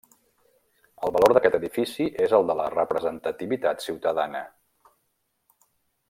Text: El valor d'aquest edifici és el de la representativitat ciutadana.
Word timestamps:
El 1.07 1.11
valor 1.17 1.33
d'aquest 1.37 1.57
edifici 1.57 2.07
és 2.27 2.33
el 2.37 2.47
de 2.51 2.55
la 2.61 2.65
representativitat 2.77 3.85
ciutadana. 3.89 4.41